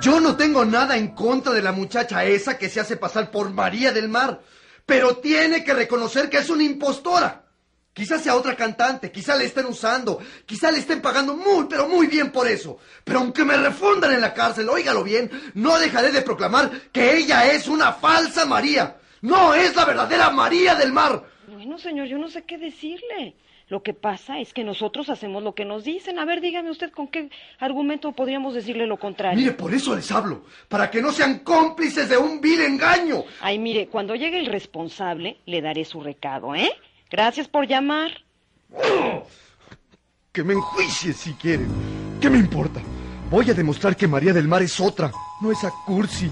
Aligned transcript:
Yo 0.00 0.20
no 0.20 0.36
tengo 0.36 0.64
nada 0.64 0.96
en 0.96 1.08
contra 1.08 1.52
de 1.52 1.60
la 1.60 1.72
muchacha 1.72 2.24
esa 2.24 2.56
que 2.56 2.68
se 2.68 2.78
hace 2.78 2.96
pasar 2.96 3.32
por 3.32 3.50
María 3.50 3.90
del 3.90 4.08
Mar, 4.08 4.40
pero 4.86 5.16
tiene 5.16 5.64
que 5.64 5.74
reconocer 5.74 6.30
que 6.30 6.38
es 6.38 6.48
una 6.50 6.62
impostora. 6.62 7.44
Quizás 7.92 8.22
sea 8.22 8.36
otra 8.36 8.54
cantante, 8.54 9.10
quizá 9.10 9.34
le 9.34 9.46
estén 9.46 9.66
usando, 9.66 10.20
quizá 10.46 10.70
le 10.70 10.78
estén 10.78 11.02
pagando 11.02 11.34
muy, 11.34 11.66
pero 11.68 11.88
muy 11.88 12.06
bien 12.06 12.30
por 12.30 12.46
eso. 12.46 12.78
Pero 13.02 13.18
aunque 13.18 13.44
me 13.44 13.56
refundan 13.56 14.12
en 14.12 14.20
la 14.20 14.34
cárcel, 14.34 14.68
óigalo 14.68 15.02
bien, 15.02 15.32
no 15.54 15.76
dejaré 15.80 16.12
de 16.12 16.22
proclamar 16.22 16.70
que 16.92 17.16
ella 17.16 17.50
es 17.50 17.66
una 17.66 17.92
falsa 17.92 18.46
María. 18.46 18.98
No 19.22 19.52
es 19.52 19.74
la 19.74 19.84
verdadera 19.84 20.30
María 20.30 20.76
del 20.76 20.92
Mar. 20.92 21.24
Bueno, 21.48 21.76
señor, 21.76 22.06
yo 22.06 22.18
no 22.18 22.28
sé 22.28 22.44
qué 22.44 22.56
decirle. 22.56 23.34
Lo 23.68 23.82
que 23.82 23.92
pasa 23.92 24.38
es 24.40 24.54
que 24.54 24.64
nosotros 24.64 25.10
hacemos 25.10 25.42
lo 25.42 25.54
que 25.54 25.66
nos 25.66 25.84
dicen. 25.84 26.18
A 26.18 26.24
ver, 26.24 26.40
dígame 26.40 26.70
usted 26.70 26.90
con 26.90 27.08
qué 27.08 27.30
argumento 27.58 28.12
podríamos 28.12 28.54
decirle 28.54 28.86
lo 28.86 28.96
contrario. 28.96 29.38
Mire, 29.38 29.52
por 29.52 29.74
eso 29.74 29.94
les 29.94 30.10
hablo, 30.10 30.44
para 30.68 30.90
que 30.90 31.02
no 31.02 31.12
sean 31.12 31.40
cómplices 31.40 32.08
de 32.08 32.16
un 32.16 32.40
vil 32.40 32.62
engaño. 32.62 33.24
Ay, 33.40 33.58
mire, 33.58 33.88
cuando 33.88 34.14
llegue 34.14 34.38
el 34.38 34.46
responsable, 34.46 35.38
le 35.44 35.60
daré 35.60 35.84
su 35.84 36.00
recado, 36.00 36.54
¿eh? 36.54 36.70
Gracias 37.10 37.48
por 37.48 37.66
llamar. 37.66 38.12
Que 40.30 40.44
me 40.44 40.52
enjuicie 40.52 41.14
si 41.14 41.32
quieren. 41.32 41.66
¿Qué 42.20 42.30
me 42.30 42.38
importa? 42.38 42.80
Voy 43.30 43.50
a 43.50 43.54
demostrar 43.54 43.96
que 43.96 44.06
María 44.06 44.32
del 44.32 44.46
Mar 44.46 44.62
es 44.62 44.78
otra, 44.78 45.10
no 45.40 45.50
esa 45.50 45.72
cursi. 45.84 46.30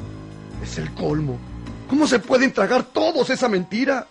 Es 0.62 0.78
el 0.78 0.93
colmo. 0.95 1.39
¿Cómo 1.89 2.06
se 2.06 2.21
pueden 2.21 2.53
tragar 2.53 2.84
todos 2.84 3.31
esa 3.31 3.48
mentira? 3.48 4.06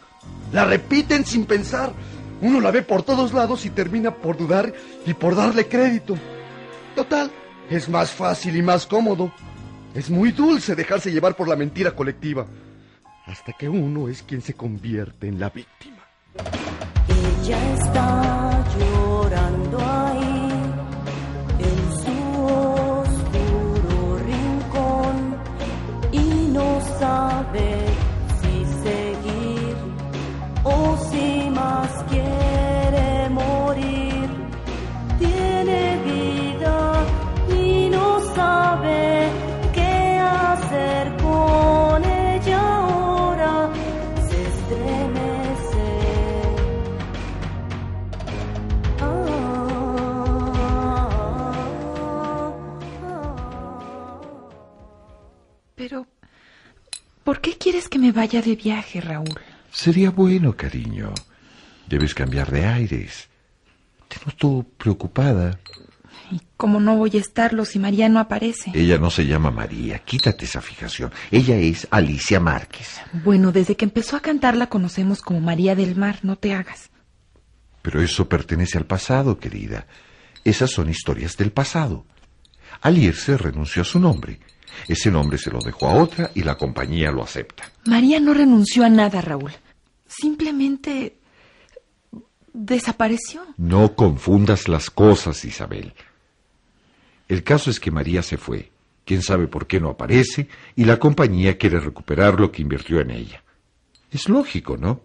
La 0.52 0.66
repiten 0.66 1.26
sin 1.26 1.46
pensar. 1.46 1.94
Uno 2.42 2.60
la 2.60 2.72
ve 2.72 2.82
por 2.82 3.04
todos 3.04 3.34
lados 3.34 3.66
y 3.66 3.70
termina 3.70 4.14
por 4.14 4.38
dudar 4.38 4.74
y 5.06 5.14
por 5.14 5.36
darle 5.36 5.68
crédito. 5.68 6.18
Total, 6.96 7.32
es 7.70 7.90
más 7.90 8.12
fácil 8.12 8.56
y 8.56 8.62
más 8.62 8.86
cómodo. 8.86 9.32
Es 9.94 10.10
muy 10.10 10.32
dulce 10.32 10.76
dejarse 10.76 11.12
llevar 11.12 11.36
por 11.36 11.48
la 11.48 11.56
mentira 11.56 11.92
colectiva. 11.92 12.46
Hasta 13.26 13.54
que 13.54 13.70
uno 13.70 14.08
es 14.10 14.24
quien 14.24 14.42
se 14.42 14.54
convierte 14.54 15.28
en 15.28 15.40
la 15.40 15.50
víctima. 15.50 15.98
Está 17.48 18.35
vaya 58.16 58.42
de 58.42 58.56
viaje, 58.56 59.02
Raúl? 59.02 59.38
Sería 59.72 60.10
bueno, 60.10 60.56
cariño. 60.56 61.14
Debes 61.88 62.16
cambiar 62.16 62.50
de 62.50 62.66
aires. 62.66 63.28
Te 64.08 64.18
noto 64.26 64.66
preocupada. 64.78 65.60
¿Y 66.32 66.42
cómo 66.58 66.80
no 66.80 66.96
voy 66.96 67.12
a 67.16 67.20
estarlo 67.20 67.66
si 67.66 67.78
María 67.78 68.10
no 68.10 68.20
aparece? 68.20 68.72
Ella 68.74 68.98
no 68.98 69.12
se 69.12 69.28
llama 69.28 69.52
María. 69.52 70.00
Quítate 70.00 70.46
esa 70.46 70.62
fijación. 70.62 71.12
Ella 71.30 71.58
es 71.58 71.88
Alicia 71.92 72.40
Márquez. 72.40 73.00
Bueno, 73.24 73.52
desde 73.52 73.76
que 73.76 73.86
empezó 73.86 74.16
a 74.16 74.22
cantar 74.22 74.56
la 74.56 74.68
conocemos 74.68 75.22
como 75.22 75.40
María 75.40 75.76
del 75.76 75.96
Mar, 75.96 76.20
no 76.24 76.38
te 76.38 76.54
hagas. 76.54 76.90
Pero 77.84 78.02
eso 78.02 78.28
pertenece 78.28 78.80
al 78.80 78.86
pasado, 78.86 79.38
querida. 79.38 79.86
Esas 80.44 80.72
son 80.72 80.90
historias 80.90 81.38
del 81.38 81.52
pasado. 81.52 82.06
Al 82.82 82.98
irse 82.98 83.38
renunció 83.38 83.84
a 83.84 83.86
su 83.86 84.00
nombre. 84.00 84.40
Ese 84.88 85.12
nombre 85.12 85.38
se 85.38 85.52
lo 85.52 85.60
dejó 85.60 85.88
a 85.88 85.96
otra 85.96 86.32
y 86.36 86.44
la 86.44 86.58
compañía 86.58 87.12
lo 87.12 87.24
acepta. 87.24 87.72
María 87.86 88.20
no 88.20 88.34
renunció 88.34 88.84
a 88.86 88.90
nada, 88.90 89.22
Raúl. 89.22 89.52
Simplemente 90.08 91.16
desapareció. 92.54 93.42
No 93.58 93.96
confundas 93.96 94.68
las 94.68 94.90
cosas, 94.90 95.44
Isabel. 95.46 95.94
El 97.28 97.44
caso 97.44 97.70
es 97.70 97.80
que 97.80 97.92
María 97.92 98.22
se 98.22 98.38
fue. 98.38 98.72
Quién 99.04 99.22
sabe 99.22 99.48
por 99.48 99.68
qué 99.68 99.80
no 99.80 99.90
aparece 99.90 100.48
y 100.76 100.86
la 100.86 100.98
compañía 100.98 101.58
quiere 101.58 101.80
recuperar 101.80 102.40
lo 102.40 102.52
que 102.52 102.62
invirtió 102.62 103.00
en 103.02 103.12
ella. 103.12 103.44
Es 104.12 104.30
lógico, 104.30 104.78
¿no? 104.78 105.02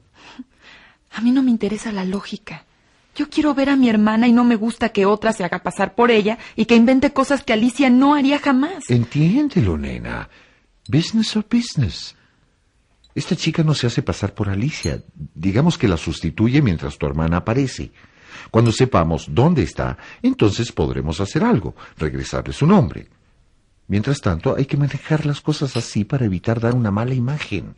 A 1.13 1.21
mí 1.21 1.33
no 1.33 1.43
me 1.43 1.51
interesa 1.51 1.93
la 1.93 2.05
lógica. 2.05 2.65
Yo 3.15 3.29
quiero 3.29 3.55
ver 3.55 3.69
a 3.71 3.77
mi 3.77 3.89
hermana 3.89 4.29
y 4.29 4.33
no 4.33 4.45
me 4.45 4.57
gusta 4.57 4.91
que 4.91 5.07
otra 5.07 5.33
se 5.33 5.45
haga 5.45 5.63
pasar 5.63 5.95
por 5.95 6.11
ella 6.11 6.39
y 6.57 6.67
que 6.67 6.77
invente 6.77 7.13
cosas 7.13 7.43
que 7.43 7.53
Alicia 7.53 7.91
no 7.91 8.15
haría 8.15 8.39
jamás. 8.39 8.89
Entiéndelo, 8.89 9.77
nena. 9.77 10.29
Business 10.89 11.37
or 11.37 11.45
business. 11.51 12.17
Esta 13.15 13.35
chica 13.35 13.63
no 13.63 13.75
se 13.75 13.89
hace 13.89 14.03
pasar 14.03 14.35
por 14.35 14.49
Alicia. 14.49 15.03
Digamos 15.15 15.77
que 15.77 15.89
la 15.89 15.97
sustituye 15.97 16.63
mientras 16.63 16.97
tu 16.97 17.07
hermana 17.07 17.39
aparece. 17.39 17.91
Cuando 18.51 18.73
sepamos 18.73 19.27
dónde 19.29 19.63
está, 19.63 19.99
entonces 20.23 20.73
podremos 20.73 21.21
hacer 21.21 21.45
algo, 21.45 21.75
regresarle 21.99 22.53
su 22.53 22.67
nombre. 22.67 23.09
Mientras 23.89 24.21
tanto, 24.21 24.55
hay 24.57 24.67
que 24.67 24.77
manejar 24.77 25.27
las 25.27 25.41
cosas 25.41 25.77
así 25.77 26.05
para 26.05 26.25
evitar 26.25 26.61
dar 26.61 26.75
una 26.75 26.93
mala 26.93 27.15
imagen. 27.15 27.75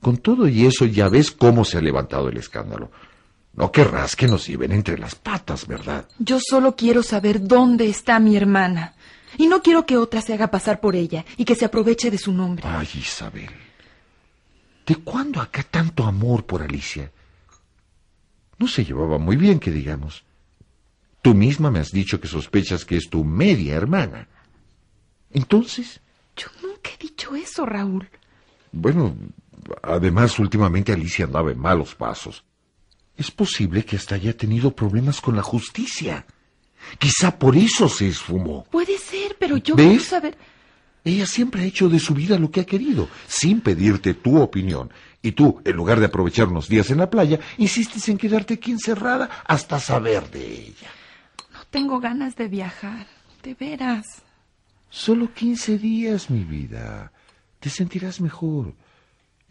Con 0.00 0.16
todo 0.16 0.48
y 0.48 0.64
eso 0.64 0.86
ya 0.86 1.08
ves 1.10 1.30
cómo 1.30 1.64
se 1.66 1.76
ha 1.76 1.82
levantado 1.82 2.30
el 2.30 2.38
escándalo. 2.38 2.90
No 3.60 3.70
querrás 3.70 4.16
que 4.16 4.26
nos 4.26 4.46
lleven 4.46 4.72
entre 4.72 4.96
las 4.96 5.14
patas, 5.14 5.66
¿verdad? 5.66 6.08
Yo 6.18 6.38
solo 6.40 6.74
quiero 6.76 7.02
saber 7.02 7.46
dónde 7.46 7.90
está 7.90 8.18
mi 8.18 8.34
hermana. 8.34 8.94
Y 9.36 9.48
no 9.48 9.60
quiero 9.60 9.84
que 9.84 9.98
otra 9.98 10.22
se 10.22 10.32
haga 10.32 10.50
pasar 10.50 10.80
por 10.80 10.96
ella 10.96 11.26
y 11.36 11.44
que 11.44 11.54
se 11.54 11.66
aproveche 11.66 12.10
de 12.10 12.16
su 12.16 12.32
nombre. 12.32 12.64
Ay, 12.66 12.88
Isabel. 12.94 13.50
¿De 14.86 14.96
cuándo 14.96 15.42
acá 15.42 15.62
tanto 15.62 16.04
amor 16.04 16.46
por 16.46 16.62
Alicia? 16.62 17.12
No 18.56 18.66
se 18.66 18.82
llevaba 18.82 19.18
muy 19.18 19.36
bien, 19.36 19.60
que 19.60 19.70
digamos. 19.70 20.24
Tú 21.20 21.34
misma 21.34 21.70
me 21.70 21.80
has 21.80 21.90
dicho 21.90 22.18
que 22.18 22.28
sospechas 22.28 22.86
que 22.86 22.96
es 22.96 23.10
tu 23.10 23.24
media 23.24 23.74
hermana. 23.74 24.26
Entonces, 25.32 26.00
Yo 26.34 26.46
nunca 26.62 26.92
he 26.94 26.96
dicho 26.96 27.36
eso, 27.36 27.66
Raúl. 27.66 28.08
bueno, 28.72 29.14
además 29.82 30.38
últimamente 30.38 30.94
Alicia 30.94 31.26
andaba 31.26 31.52
en 31.52 31.58
malos 31.58 31.94
pasos. 31.94 32.42
Es 33.20 33.30
posible 33.30 33.84
que 33.84 33.96
hasta 33.96 34.14
haya 34.14 34.34
tenido 34.34 34.74
problemas 34.74 35.20
con 35.20 35.36
la 35.36 35.42
justicia. 35.42 36.24
Quizá 36.98 37.38
por 37.38 37.54
eso 37.54 37.86
se 37.86 38.08
esfumó. 38.08 38.64
Puede 38.70 38.96
ser, 38.96 39.36
pero 39.38 39.58
yo 39.58 39.76
¿Ves? 39.76 39.86
quiero 39.88 40.04
saber. 40.04 40.38
Ella 41.04 41.26
siempre 41.26 41.60
ha 41.60 41.66
hecho 41.66 41.90
de 41.90 41.98
su 41.98 42.14
vida 42.14 42.38
lo 42.38 42.50
que 42.50 42.60
ha 42.60 42.64
querido, 42.64 43.10
sin 43.26 43.60
pedirte 43.60 44.14
tu 44.14 44.40
opinión. 44.40 44.90
Y 45.20 45.32
tú, 45.32 45.60
en 45.66 45.76
lugar 45.76 46.00
de 46.00 46.06
aprovechar 46.06 46.48
unos 46.48 46.66
días 46.66 46.88
en 46.88 46.96
la 46.96 47.10
playa, 47.10 47.38
insistes 47.58 48.08
en 48.08 48.16
quedarte 48.16 48.54
aquí 48.54 48.70
encerrada 48.70 49.28
hasta 49.44 49.78
saber 49.80 50.30
de 50.30 50.68
ella. 50.68 50.88
No 51.52 51.60
tengo 51.68 52.00
ganas 52.00 52.36
de 52.36 52.48
viajar. 52.48 53.06
De 53.42 53.52
veras. 53.52 54.06
Solo 54.88 55.34
quince 55.34 55.76
días, 55.76 56.30
mi 56.30 56.44
vida. 56.44 57.12
Te 57.58 57.68
sentirás 57.68 58.18
mejor. 58.22 58.72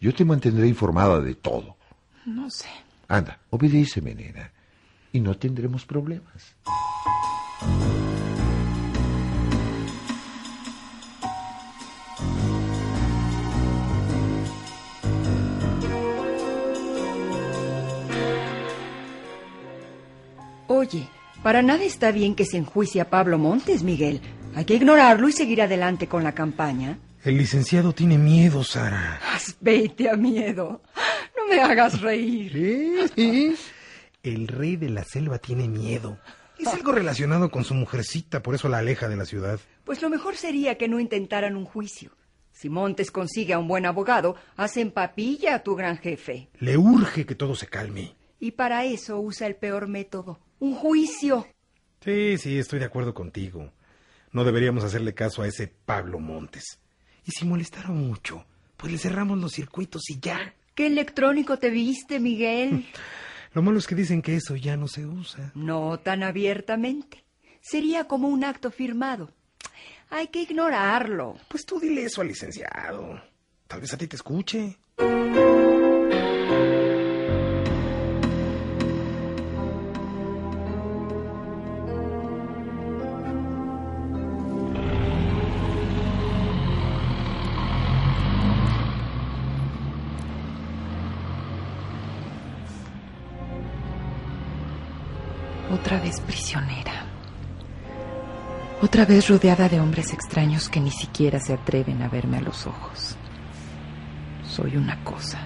Yo 0.00 0.12
te 0.12 0.24
mantendré 0.24 0.66
informada 0.66 1.20
de 1.20 1.36
todo. 1.36 1.76
No 2.26 2.50
sé. 2.50 2.68
Anda, 3.10 3.40
obedéceme, 3.50 4.14
nena, 4.14 4.52
y 5.12 5.18
no 5.18 5.36
tendremos 5.36 5.84
problemas. 5.84 6.54
Oye, 20.68 21.08
para 21.42 21.62
nada 21.62 21.82
está 21.82 22.12
bien 22.12 22.36
que 22.36 22.44
se 22.44 22.58
enjuicie 22.58 23.00
a 23.00 23.10
Pablo 23.10 23.38
Montes, 23.38 23.82
Miguel. 23.82 24.20
Hay 24.54 24.64
que 24.64 24.76
ignorarlo 24.76 25.28
y 25.28 25.32
seguir 25.32 25.62
adelante 25.62 26.06
con 26.06 26.22
la 26.22 26.30
campaña. 26.30 26.96
El 27.24 27.38
licenciado 27.38 27.92
tiene 27.92 28.18
miedo, 28.18 28.62
Sara. 28.62 29.18
Vete 29.60 30.08
a 30.08 30.14
miedo. 30.14 30.80
No 31.40 31.54
me 31.54 31.60
hagas 31.60 32.00
reír. 32.00 32.52
¿Eh? 33.16 33.54
El 34.22 34.48
rey 34.48 34.76
de 34.76 34.90
la 34.90 35.04
selva 35.04 35.38
tiene 35.38 35.68
miedo. 35.68 36.18
Es 36.58 36.68
algo 36.68 36.92
relacionado 36.92 37.50
con 37.50 37.64
su 37.64 37.74
mujercita, 37.74 38.42
por 38.42 38.54
eso 38.54 38.68
la 38.68 38.78
aleja 38.78 39.08
de 39.08 39.16
la 39.16 39.24
ciudad. 39.24 39.58
Pues 39.84 40.02
lo 40.02 40.10
mejor 40.10 40.36
sería 40.36 40.76
que 40.76 40.88
no 40.88 41.00
intentaran 41.00 41.56
un 41.56 41.64
juicio. 41.64 42.12
Si 42.52 42.68
Montes 42.68 43.10
consigue 43.10 43.54
a 43.54 43.58
un 43.58 43.68
buen 43.68 43.86
abogado, 43.86 44.36
hacen 44.56 44.90
papilla 44.90 45.54
a 45.54 45.62
tu 45.62 45.74
gran 45.74 45.96
jefe. 45.96 46.50
Le 46.58 46.76
urge 46.76 47.24
que 47.24 47.34
todo 47.34 47.54
se 47.54 47.68
calme. 47.68 48.14
Y 48.38 48.50
para 48.50 48.84
eso 48.84 49.18
usa 49.18 49.46
el 49.46 49.56
peor 49.56 49.88
método, 49.88 50.38
un 50.58 50.74
juicio. 50.74 51.46
Sí, 52.04 52.36
sí, 52.36 52.58
estoy 52.58 52.78
de 52.78 52.84
acuerdo 52.84 53.14
contigo. 53.14 53.72
No 54.32 54.44
deberíamos 54.44 54.84
hacerle 54.84 55.14
caso 55.14 55.42
a 55.42 55.46
ese 55.48 55.68
Pablo 55.68 56.18
Montes. 56.20 56.80
Y 57.24 57.30
si 57.30 57.46
molestara 57.46 57.88
mucho, 57.88 58.44
pues 58.76 58.92
le 58.92 58.98
cerramos 58.98 59.38
los 59.38 59.52
circuitos 59.52 60.02
y 60.10 60.20
ya. 60.20 60.54
¿Qué 60.80 60.86
electrónico 60.86 61.58
te 61.58 61.68
viste, 61.68 62.18
Miguel? 62.20 62.86
Lo 63.52 63.60
malo 63.60 63.78
es 63.78 63.86
que 63.86 63.94
dicen 63.94 64.22
que 64.22 64.36
eso 64.36 64.56
ya 64.56 64.78
no 64.78 64.88
se 64.88 65.04
usa. 65.04 65.52
No 65.54 66.00
tan 66.00 66.22
abiertamente. 66.22 67.22
Sería 67.60 68.04
como 68.04 68.28
un 68.28 68.44
acto 68.44 68.70
firmado. 68.70 69.30
Hay 70.08 70.28
que 70.28 70.40
ignorarlo. 70.40 71.36
Pues 71.48 71.66
tú 71.66 71.78
dile 71.78 72.04
eso 72.04 72.22
al 72.22 72.28
licenciado. 72.28 73.20
Tal 73.66 73.82
vez 73.82 73.92
a 73.92 73.98
ti 73.98 74.06
te 74.06 74.16
escuche. 74.16 74.78
Otra 95.90 96.04
vez 96.04 96.20
prisionera. 96.20 97.04
Otra 98.80 99.04
vez 99.04 99.28
rodeada 99.28 99.68
de 99.68 99.80
hombres 99.80 100.12
extraños 100.12 100.68
que 100.68 100.78
ni 100.78 100.92
siquiera 100.92 101.40
se 101.40 101.52
atreven 101.52 102.00
a 102.02 102.08
verme 102.08 102.38
a 102.38 102.42
los 102.42 102.64
ojos. 102.68 103.16
Soy 104.44 104.76
una 104.76 105.02
cosa, 105.02 105.40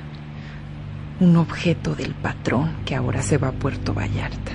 un 1.18 1.38
objeto 1.38 1.94
del 1.94 2.14
patrón 2.14 2.76
que 2.84 2.94
ahora 2.94 3.22
se 3.22 3.38
va 3.38 3.48
a 3.48 3.52
Puerto 3.52 3.94
Vallarta. 3.94 4.52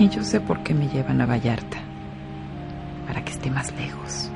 Y 0.00 0.08
yo 0.08 0.24
sé 0.24 0.40
por 0.40 0.62
qué 0.62 0.72
me 0.72 0.88
llevan 0.88 1.20
a 1.20 1.26
Vallarta. 1.26 1.76
Para 3.06 3.22
que 3.26 3.32
esté 3.32 3.50
más 3.50 3.76
lejos. 3.76 4.30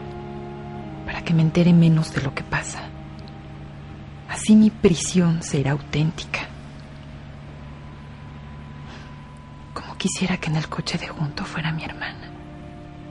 Para 1.06 1.24
que 1.24 1.32
me 1.32 1.40
entere 1.40 1.72
menos 1.72 2.12
de 2.12 2.20
lo 2.20 2.34
que 2.34 2.42
pasa. 2.42 2.80
Así 4.28 4.54
mi 4.54 4.68
prisión 4.68 5.42
será 5.42 5.70
auténtica. 5.70 6.40
Como 9.72 9.87
quisiera 9.98 10.38
que 10.38 10.48
en 10.48 10.56
el 10.56 10.68
coche 10.68 10.96
de 10.96 11.08
junto 11.08 11.44
fuera 11.44 11.72
mi 11.72 11.84
hermana. 11.84 12.30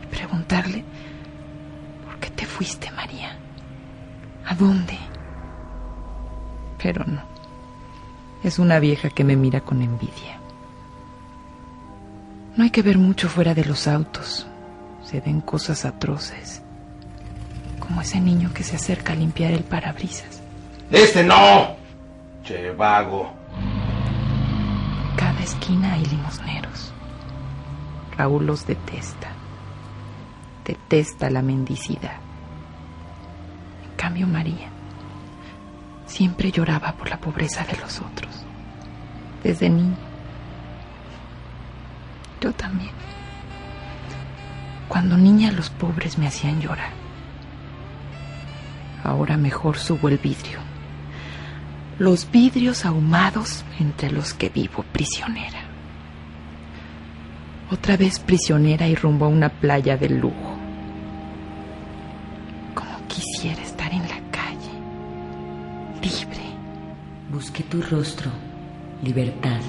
Y 0.04 0.06
preguntarle, 0.08 0.84
¿por 2.06 2.18
qué 2.20 2.30
te 2.32 2.46
fuiste, 2.46 2.90
María? 2.92 3.38
¿A 4.46 4.56
dónde? 4.56 4.98
Pero 6.82 7.04
no. 7.06 7.22
Es 8.44 8.60
una 8.60 8.80
vieja 8.80 9.10
que 9.10 9.24
me 9.24 9.36
mira 9.36 9.62
con 9.62 9.82
envidia. 9.82 10.40
No 12.56 12.64
hay 12.64 12.70
que 12.70 12.82
ver 12.82 12.98
mucho 12.98 13.30
fuera 13.30 13.54
de 13.54 13.66
los 13.66 13.88
autos. 13.88 14.48
Se 15.04 15.20
ven 15.20 15.42
cosas 15.42 15.86
atroces. 15.86 16.62
Como 17.80 18.02
ese 18.02 18.20
niño 18.20 18.52
que 18.54 18.64
se 18.64 18.78
acerca 18.78 19.14
a 19.14 19.16
limpiar 19.16 19.52
el 19.54 19.64
parabrisas. 19.64 20.42
¡Este 20.90 21.24
no! 21.24 21.76
Che, 22.44 22.72
vago. 22.72 23.32
Esquina 25.48 25.94
hay 25.94 26.04
limosneros. 26.04 26.92
Raúl 28.18 28.46
los 28.46 28.68
detesta. 28.68 29.30
Detesta 30.66 31.30
la 31.30 31.42
mendicidad. 31.42 32.18
En 33.86 33.96
cambio, 33.96 34.28
María 34.28 34.68
siempre 36.06 36.52
lloraba 36.52 36.92
por 36.98 37.10
la 37.10 37.22
pobreza 37.22 37.64
de 37.64 37.78
los 37.78 38.02
otros. 38.02 38.44
Desde 39.42 39.70
niña. 39.70 39.96
Yo 42.42 42.52
también. 42.52 42.92
Cuando 44.90 45.16
niña 45.16 45.54
los 45.54 45.70
pobres 45.70 46.18
me 46.18 46.28
hacían 46.28 46.60
llorar. 46.60 46.92
Ahora 49.02 49.38
mejor 49.38 49.78
subo 49.78 50.10
el 50.10 50.18
vidrio. 50.18 50.60
Los 52.00 52.30
vidrios 52.30 52.86
ahumados 52.86 53.66
entre 53.80 54.12
los 54.12 54.36
que 54.36 54.50
vivo 54.50 54.86
prisionera. 54.92 55.62
Otra 57.72 57.98
vez 57.98 58.20
prisionera 58.20 58.88
y 58.88 58.94
rumbo 58.94 59.26
a 59.26 59.30
una 59.30 59.50
playa 59.50 59.98
de 59.98 60.10
lujo. 60.10 60.58
Como 62.76 63.08
quisiera 63.08 63.62
estar 63.64 63.92
en 63.92 64.04
la 64.04 64.20
calle. 64.32 64.72
Libre. 66.02 66.46
Busqué 67.32 67.64
tu 67.64 67.82
rostro, 67.82 68.30
libertad. 69.04 69.60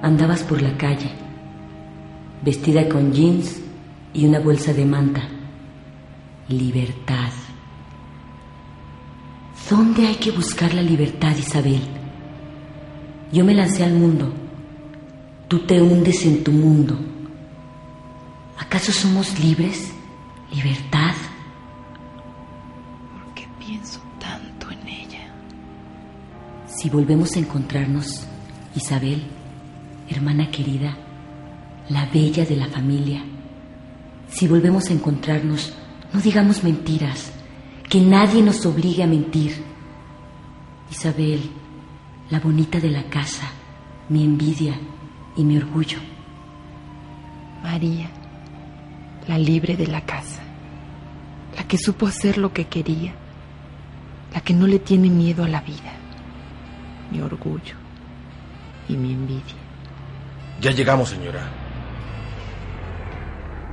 Andabas 0.00 0.42
por 0.42 0.62
la 0.62 0.76
calle, 0.78 1.10
vestida 2.42 2.88
con 2.88 3.12
jeans 3.12 3.60
y 4.14 4.26
una 4.26 4.40
bolsa 4.40 4.72
de 4.72 4.86
manta. 4.86 5.22
Libertad. 6.48 7.37
¿Dónde 9.70 10.06
hay 10.06 10.14
que 10.14 10.30
buscar 10.30 10.72
la 10.72 10.80
libertad, 10.80 11.36
Isabel? 11.36 11.82
Yo 13.30 13.44
me 13.44 13.52
lancé 13.52 13.84
al 13.84 13.92
mundo. 13.92 14.32
Tú 15.46 15.66
te 15.66 15.82
hundes 15.82 16.24
en 16.24 16.42
tu 16.42 16.52
mundo. 16.52 16.98
¿Acaso 18.58 18.92
somos 18.92 19.38
libres? 19.38 19.92
¿Libertad? 20.52 21.14
¿Por 23.12 23.34
qué 23.34 23.46
pienso 23.58 24.00
tanto 24.18 24.70
en 24.70 24.88
ella? 24.88 25.30
Si 26.66 26.88
volvemos 26.88 27.36
a 27.36 27.40
encontrarnos, 27.40 28.26
Isabel, 28.74 29.22
hermana 30.08 30.50
querida, 30.50 30.96
la 31.90 32.06
bella 32.06 32.46
de 32.46 32.56
la 32.56 32.68
familia, 32.68 33.22
si 34.30 34.48
volvemos 34.48 34.88
a 34.88 34.94
encontrarnos, 34.94 35.74
no 36.14 36.20
digamos 36.22 36.64
mentiras, 36.64 37.32
que 37.88 38.00
nadie 38.00 38.42
nos 38.42 38.64
obligue 38.66 39.02
a 39.02 39.06
mentir. 39.06 39.64
Isabel, 40.90 41.50
la 42.30 42.40
bonita 42.40 42.80
de 42.80 42.90
la 42.90 43.04
casa, 43.04 43.50
mi 44.08 44.24
envidia 44.24 44.74
y 45.36 45.44
mi 45.44 45.56
orgullo. 45.56 45.98
María, 47.62 48.10
la 49.26 49.38
libre 49.38 49.76
de 49.76 49.86
la 49.86 50.02
casa, 50.02 50.42
la 51.56 51.64
que 51.64 51.78
supo 51.78 52.06
hacer 52.06 52.38
lo 52.38 52.52
que 52.52 52.66
quería, 52.66 53.14
la 54.32 54.40
que 54.40 54.54
no 54.54 54.66
le 54.66 54.78
tiene 54.78 55.08
miedo 55.08 55.44
a 55.44 55.48
la 55.48 55.60
vida, 55.60 55.92
mi 57.10 57.20
orgullo 57.20 57.74
y 58.88 58.96
mi 58.96 59.12
envidia. 59.12 59.56
Ya 60.60 60.70
llegamos, 60.72 61.10
señora. 61.10 61.40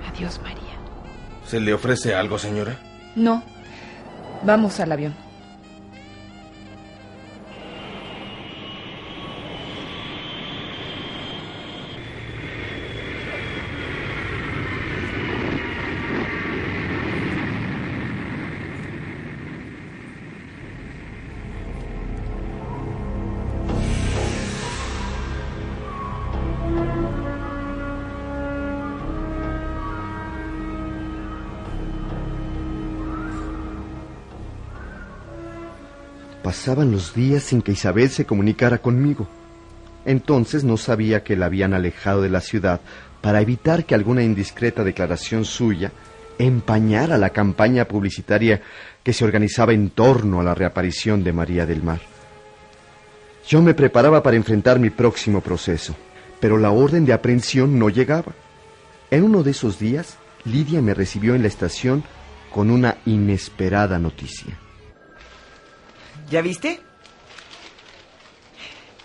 Adiós, 0.08 0.40
María. 0.42 0.62
¿Se 1.46 1.60
le 1.60 1.74
ofrece 1.74 2.16
algo, 2.16 2.38
señora? 2.38 2.80
No, 3.16 3.44
vamos 4.46 4.80
al 4.80 4.92
avión. 4.92 5.25
Pasaban 36.66 36.92
los 36.92 37.14
días 37.14 37.44
sin 37.44 37.62
que 37.62 37.74
Isabel 37.74 38.10
se 38.10 38.26
comunicara 38.26 38.80
conmigo. 38.80 39.28
Entonces 40.04 40.64
no 40.64 40.78
sabía 40.78 41.24
que 41.24 41.36
la 41.36 41.46
habían 41.46 41.76
alejado 41.76 42.24
de 42.24 42.30
la 42.30 42.42
ciudad 42.42 42.82
para 43.22 43.40
evitar 43.40 43.86
que 43.86 43.94
alguna 43.94 44.24
indiscreta 44.24 44.84
declaración 44.84 45.46
suya 45.46 45.92
empañara 46.40 47.20
la 47.20 47.30
campaña 47.30 47.86
publicitaria 47.86 48.64
que 49.04 49.14
se 49.14 49.24
organizaba 49.24 49.74
en 49.74 49.92
torno 49.92 50.42
a 50.42 50.44
la 50.44 50.56
reaparición 50.56 51.24
de 51.24 51.34
María 51.34 51.68
del 51.68 51.84
Mar. 51.84 52.00
Yo 53.48 53.62
me 53.62 53.76
preparaba 53.76 54.24
para 54.24 54.36
enfrentar 54.36 54.80
mi 54.80 54.90
próximo 54.90 55.42
proceso. 55.42 55.96
pero 56.40 56.58
la 56.58 56.72
orden 56.72 57.06
de 57.06 57.14
aprehensión 57.14 57.78
no 57.78 57.90
llegaba. 57.90 58.34
En 59.12 59.24
uno 59.24 59.44
de 59.44 59.52
esos 59.52 59.78
días, 59.78 60.18
Lidia 60.46 60.82
me 60.82 60.96
recibió 60.96 61.36
en 61.36 61.44
la 61.44 61.48
estación 61.48 62.04
con 62.52 62.72
una 62.72 62.98
inesperada 63.06 64.00
noticia. 64.00 64.65
¿Ya 66.30 66.42
viste? 66.42 66.80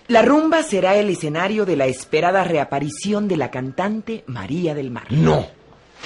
La 0.08 0.22
rumba 0.22 0.62
será 0.62 0.96
el 0.96 1.08
escenario 1.08 1.64
de 1.64 1.76
la 1.76 1.86
esperada 1.86 2.42
reaparición 2.42 3.28
de 3.28 3.36
la 3.36 3.50
cantante 3.50 4.24
María 4.26 4.74
del 4.74 4.90
Mar. 4.90 5.06
¡No! 5.10 5.46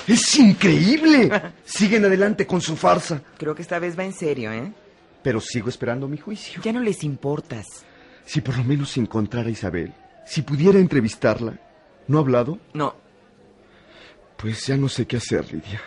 ¡Es 0.06 0.38
increíble! 0.38 1.30
Siguen 1.64 2.04
adelante 2.04 2.46
con 2.46 2.60
su 2.60 2.76
farsa. 2.76 3.22
Creo 3.38 3.54
que 3.54 3.62
esta 3.62 3.78
vez 3.78 3.98
va 3.98 4.04
en 4.04 4.12
serio, 4.12 4.52
¿eh? 4.52 4.72
Pero 5.22 5.40
sigo 5.40 5.70
esperando 5.70 6.06
mi 6.06 6.18
juicio. 6.18 6.60
Ya 6.62 6.72
no 6.72 6.80
les 6.80 7.02
importas. 7.02 7.64
Si 8.26 8.42
por 8.42 8.58
lo 8.58 8.64
menos 8.64 8.94
encontrara 8.98 9.48
a 9.48 9.52
Isabel, 9.52 9.94
si 10.26 10.42
pudiera 10.42 10.78
entrevistarla. 10.78 11.58
¿No 12.06 12.18
ha 12.18 12.20
hablado? 12.20 12.58
No. 12.74 12.94
Pues 14.36 14.66
ya 14.66 14.76
no 14.76 14.90
sé 14.90 15.06
qué 15.06 15.16
hacer, 15.16 15.50
Lidia. 15.50 15.80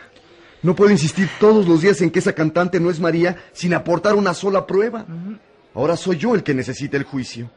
No 0.68 0.76
puedo 0.76 0.92
insistir 0.92 1.30
todos 1.40 1.66
los 1.66 1.82
días 1.82 2.02
en 2.02 2.12
que 2.12 2.20
esa 2.20 2.36
cantante 2.36 2.82
no 2.82 2.90
es 2.90 3.00
María 3.00 3.38
sin 3.54 3.74
aportar 3.74 4.16
una 4.16 4.34
sola 4.34 4.68
prueba. 4.68 5.06
Ahora 5.74 5.96
soy 5.96 6.18
yo 6.18 6.36
el 6.36 6.44
que 6.44 6.54
necesita 6.54 6.98
el 6.98 7.06
juicio. 7.06 7.50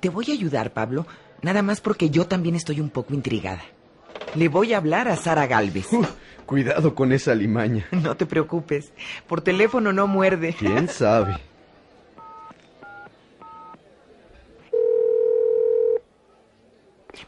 Te 0.00 0.08
voy 0.08 0.24
a 0.30 0.32
ayudar, 0.32 0.72
Pablo, 0.72 1.06
nada 1.42 1.60
más 1.60 1.82
porque 1.82 2.08
yo 2.08 2.26
también 2.26 2.54
estoy 2.54 2.80
un 2.80 2.88
poco 2.88 3.12
intrigada. 3.12 3.60
Le 4.34 4.48
voy 4.48 4.72
a 4.72 4.78
hablar 4.78 5.08
a 5.08 5.16
Sara 5.16 5.46
Galvez. 5.46 5.92
Uh, 5.92 6.06
cuidado 6.46 6.94
con 6.94 7.12
esa 7.12 7.34
limaña. 7.34 7.86
No 7.92 8.16
te 8.16 8.24
preocupes. 8.24 8.94
Por 9.26 9.42
teléfono 9.42 9.92
no 9.92 10.06
muerde. 10.06 10.56
¿Quién 10.58 10.88
sabe? 10.88 11.36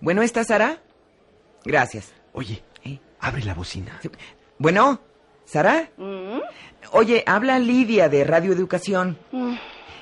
Bueno, 0.01 0.23
¿está 0.23 0.45
Sara? 0.45 0.81
Gracias. 1.67 2.15
Oye, 2.33 2.63
¿Eh? 2.85 2.99
abre 3.21 3.45
la 3.45 3.53
bocina. 3.53 4.01
Bueno, 4.59 5.01
¿Sara? 5.45 5.91
¿Mm? 5.97 6.41
Oye, 6.93 7.23
habla 7.27 7.59
Lidia 7.59 8.09
de 8.09 8.25
Radio 8.25 8.53
Educación. 8.53 9.17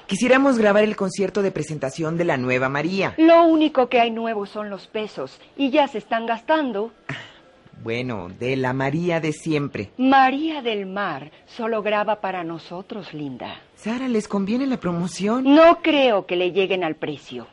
Quisiéramos 0.06 0.58
grabar 0.58 0.84
el 0.84 0.96
concierto 0.96 1.42
de 1.42 1.50
presentación 1.50 2.16
de 2.16 2.24
la 2.24 2.36
nueva 2.36 2.68
María. 2.68 3.14
Lo 3.18 3.44
único 3.44 3.88
que 3.88 4.00
hay 4.00 4.10
nuevo 4.10 4.46
son 4.46 4.70
los 4.70 4.86
pesos 4.86 5.38
y 5.56 5.70
ya 5.70 5.88
se 5.88 5.98
están 5.98 6.26
gastando. 6.26 6.92
Bueno, 7.82 8.30
de 8.40 8.56
la 8.56 8.72
María 8.72 9.20
de 9.20 9.32
siempre. 9.32 9.90
María 9.98 10.60
del 10.62 10.86
Mar 10.86 11.30
solo 11.44 11.82
graba 11.82 12.20
para 12.22 12.42
nosotros, 12.42 13.12
linda. 13.12 13.60
Sara, 13.76 14.08
¿les 14.08 14.26
conviene 14.26 14.66
la 14.66 14.80
promoción? 14.80 15.44
No 15.44 15.82
creo 15.82 16.26
que 16.26 16.34
le 16.36 16.50
lleguen 16.50 16.82
al 16.82 16.96
precio. 16.96 17.46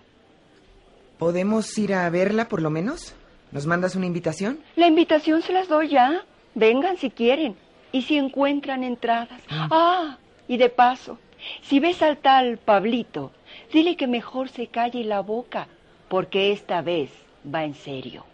¿Podemos 1.19 1.77
ir 1.77 1.93
a 1.93 2.10
verla 2.10 2.48
por 2.48 2.62
lo 2.62 2.69
menos? 2.72 3.13
¿Nos 3.51 3.67
mandas 3.67 3.95
una 3.95 4.07
invitación? 4.07 4.60
La 4.75 4.88
invitación 4.88 5.41
se 5.43 5.53
las 5.53 5.67
doy 5.67 5.89
ya. 5.89 6.24
Vengan 6.55 6.98
si 6.98 7.10
quieren. 7.10 7.55
Y 7.91 8.01
si 8.03 8.17
encuentran 8.17 8.83
entradas. 8.83 9.41
Ah, 9.50 10.17
y 10.48 10.57
de 10.57 10.69
paso, 10.69 11.19
si 11.62 11.79
ves 11.79 12.01
al 12.01 12.17
tal 12.17 12.57
Pablito, 12.57 13.31
dile 13.72 13.95
que 13.95 14.07
mejor 14.07 14.50
se 14.50 14.67
calle 14.67 15.03
la 15.03 15.22
boca, 15.22 15.67
porque 16.10 16.51
esta 16.51 16.81
vez 16.81 17.12
va 17.53 17.63
en 17.63 17.75
serio. 17.75 18.25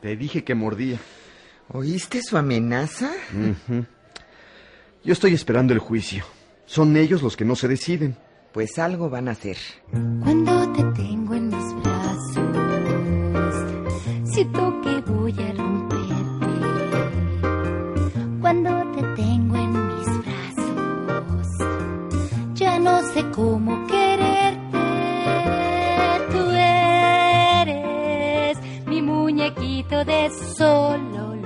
Te 0.00 0.16
dije 0.16 0.42
que 0.44 0.54
mordía. 0.54 0.98
¿Oíste 1.72 2.20
su 2.22 2.36
amenaza? 2.36 3.12
Yo 5.04 5.12
estoy 5.12 5.34
esperando 5.34 5.72
el 5.72 5.78
juicio. 5.78 6.24
Son 6.66 6.96
ellos 6.96 7.22
los 7.22 7.36
que 7.36 7.44
no 7.44 7.54
se 7.54 7.68
deciden. 7.68 8.16
Pues 8.52 8.78
algo 8.78 9.08
van 9.08 9.28
a 9.28 9.32
hacer. 9.32 9.56
Cuando 9.92 10.72
te 10.72 10.82
tengo 11.00 11.34
en 11.34 11.46
mis 11.46 11.74
brazos, 11.82 12.34
siento 14.24 14.80
que 14.80 15.00
voy 15.12 15.32
a 15.38 15.59
sé 23.20 23.30
cómo 23.30 23.86
quererte. 23.86 24.78
Tú 26.30 26.50
eres 26.50 28.58
mi 28.86 29.02
muñequito 29.02 30.04
de 30.04 30.30
Sololoy. 30.56 31.42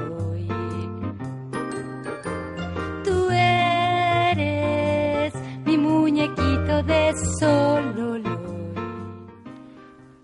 Tú 3.05 3.29
eres 3.31 5.33
mi 5.65 5.79
muñequito 5.79 6.83
de. 6.83 7.05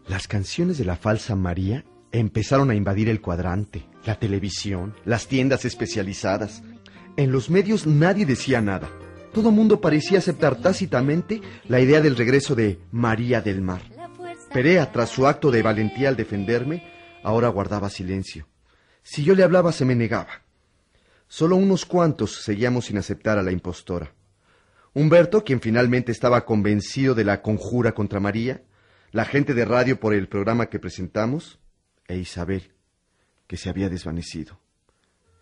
Las 0.08 0.26
canciones 0.26 0.78
de 0.78 0.84
la 0.84 0.96
falsa 0.96 1.36
María 1.36 1.84
empezaron 2.12 2.70
a 2.70 2.74
invadir 2.74 3.08
el 3.08 3.20
cuadrante, 3.20 3.86
la 4.04 4.18
televisión, 4.18 4.94
las 5.04 5.28
tiendas 5.28 5.64
especializadas. 5.64 6.62
En 7.16 7.32
los 7.32 7.48
medios 7.48 7.86
nadie 7.86 8.26
decía 8.26 8.60
nada. 8.60 8.88
Todo 9.32 9.52
mundo 9.52 9.80
parecía 9.80 10.18
aceptar 10.18 10.56
tácitamente 10.56 11.40
la 11.68 11.80
idea 11.80 12.00
del 12.00 12.16
regreso 12.16 12.54
de 12.54 12.80
María 12.90 13.40
del 13.40 13.62
Mar. 13.62 13.82
Perea, 14.52 14.90
tras 14.90 15.10
su 15.10 15.26
acto 15.28 15.52
de 15.52 15.62
valentía 15.62 16.08
al 16.08 16.16
defenderme, 16.16 16.82
ahora 17.22 17.48
guardaba 17.48 17.88
silencio. 17.90 18.48
Si 19.02 19.22
yo 19.22 19.34
le 19.36 19.44
hablaba, 19.44 19.70
se 19.70 19.84
me 19.84 19.94
negaba. 19.94 20.42
Solo 21.28 21.54
unos 21.54 21.86
cuantos 21.86 22.42
seguíamos 22.42 22.86
sin 22.86 22.98
aceptar 22.98 23.38
a 23.38 23.42
la 23.42 23.52
impostora. 23.52 24.12
Humberto, 24.94 25.44
quien 25.44 25.60
finalmente 25.60 26.10
estaba 26.10 26.44
convencido 26.44 27.14
de 27.14 27.24
la 27.24 27.42
conjura 27.42 27.92
contra 27.92 28.18
María, 28.18 28.64
la 29.12 29.24
gente 29.24 29.54
de 29.54 29.64
radio 29.64 30.00
por 30.00 30.12
el 30.12 30.28
programa 30.28 30.66
que 30.66 30.80
presentamos, 30.80 31.60
e 32.08 32.16
Isabel, 32.16 32.72
que 33.46 33.56
se 33.56 33.68
había 33.68 33.88
desvanecido. 33.88 34.58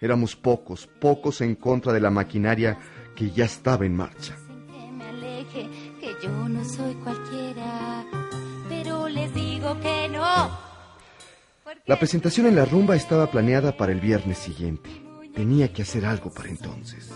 Éramos 0.00 0.37
pocos, 0.37 0.87
pocos 0.87 1.40
en 1.40 1.54
contra 1.54 1.92
de 1.92 2.00
la 2.00 2.11
maquinaria 2.11 2.78
que 3.18 3.32
ya 3.32 3.46
estaba 3.46 3.84
en 3.84 3.96
marcha. 3.96 4.37
que 4.70 4.92
me 4.92 5.04
aleje, 5.08 5.68
que 6.00 6.14
yo 6.22 6.30
no 6.48 6.64
soy 6.64 6.94
cualquiera, 7.02 8.04
pero 8.68 9.08
les 9.08 9.34
digo 9.34 9.76
que 9.80 10.08
no. 10.08 10.56
La 11.84 11.98
presentación 11.98 12.46
en 12.46 12.54
la 12.54 12.64
rumba 12.64 12.94
estaba 12.94 13.28
planeada 13.28 13.76
para 13.76 13.90
el 13.90 14.00
viernes 14.00 14.38
siguiente. 14.38 14.88
Tenía 15.34 15.72
que 15.72 15.82
hacer 15.82 16.06
algo 16.06 16.30
para 16.30 16.48
entonces. 16.48 17.10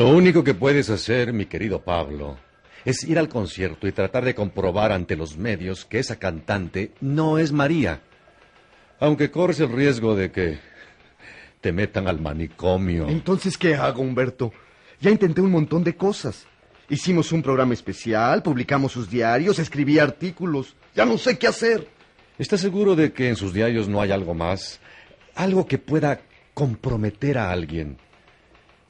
Lo 0.00 0.08
único 0.08 0.42
que 0.42 0.54
puedes 0.54 0.88
hacer, 0.88 1.34
mi 1.34 1.44
querido 1.44 1.82
Pablo, 1.82 2.38
es 2.86 3.04
ir 3.04 3.18
al 3.18 3.28
concierto 3.28 3.86
y 3.86 3.92
tratar 3.92 4.24
de 4.24 4.34
comprobar 4.34 4.92
ante 4.92 5.14
los 5.14 5.36
medios 5.36 5.84
que 5.84 5.98
esa 5.98 6.18
cantante 6.18 6.92
no 7.02 7.36
es 7.36 7.52
María. 7.52 8.00
Aunque 8.98 9.30
corres 9.30 9.60
el 9.60 9.70
riesgo 9.70 10.16
de 10.16 10.32
que 10.32 10.58
te 11.60 11.70
metan 11.72 12.08
al 12.08 12.18
manicomio. 12.18 13.10
Entonces, 13.10 13.58
¿qué 13.58 13.74
hago, 13.74 14.00
Humberto? 14.00 14.54
Ya 15.02 15.10
intenté 15.10 15.42
un 15.42 15.50
montón 15.50 15.84
de 15.84 15.94
cosas. 15.94 16.46
Hicimos 16.88 17.30
un 17.30 17.42
programa 17.42 17.74
especial, 17.74 18.42
publicamos 18.42 18.92
sus 18.92 19.10
diarios, 19.10 19.58
escribí 19.58 19.98
artículos. 19.98 20.76
Ya 20.94 21.04
no 21.04 21.18
sé 21.18 21.36
qué 21.36 21.46
hacer. 21.46 21.86
¿Estás 22.38 22.62
seguro 22.62 22.96
de 22.96 23.12
que 23.12 23.28
en 23.28 23.36
sus 23.36 23.52
diarios 23.52 23.86
no 23.86 24.00
hay 24.00 24.12
algo 24.12 24.32
más? 24.32 24.80
Algo 25.34 25.66
que 25.66 25.76
pueda 25.76 26.22
comprometer 26.54 27.36
a 27.36 27.50
alguien. 27.50 27.98